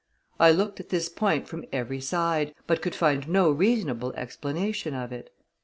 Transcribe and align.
I 0.39 0.49
looked 0.49 0.79
at 0.79 0.89
this 0.89 1.09
point 1.09 1.47
from 1.47 1.63
every 1.71 2.01
side, 2.01 2.55
but 2.65 2.81
could 2.81 2.95
find 2.95 3.27
no 3.29 3.51
reasonable 3.51 4.13
explanation 4.13 4.95
of 4.95 5.11
it. 5.11 5.29